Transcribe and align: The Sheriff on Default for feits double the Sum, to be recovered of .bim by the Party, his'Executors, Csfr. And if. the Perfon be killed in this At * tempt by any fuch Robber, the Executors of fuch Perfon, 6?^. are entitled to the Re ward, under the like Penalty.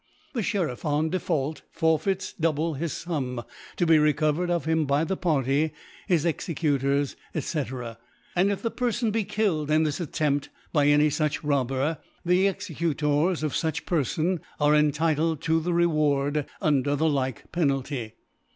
The 0.33 0.41
Sheriff 0.41 0.83
on 0.83 1.11
Default 1.11 1.61
for 1.71 1.99
feits 1.99 2.33
double 2.39 2.73
the 2.73 2.89
Sum, 2.89 3.43
to 3.75 3.85
be 3.85 3.99
recovered 3.99 4.49
of 4.49 4.65
.bim 4.65 4.87
by 4.87 5.03
the 5.03 5.15
Party, 5.15 5.73
his'Executors, 6.09 7.15
Csfr. 7.35 7.97
And 8.35 8.51
if. 8.51 8.63
the 8.63 8.71
Perfon 8.71 9.11
be 9.11 9.23
killed 9.23 9.69
in 9.69 9.83
this 9.83 10.01
At 10.01 10.11
* 10.13 10.13
tempt 10.13 10.49
by 10.73 10.87
any 10.87 11.09
fuch 11.09 11.41
Robber, 11.43 11.99
the 12.25 12.47
Executors 12.47 13.43
of 13.43 13.53
fuch 13.53 13.85
Perfon, 13.85 14.39
6?^. 14.39 14.39
are 14.59 14.73
entitled 14.75 15.39
to 15.41 15.59
the 15.59 15.71
Re 15.71 15.85
ward, 15.85 16.47
under 16.63 16.95
the 16.95 17.07
like 17.07 17.51
Penalty. 17.51 18.15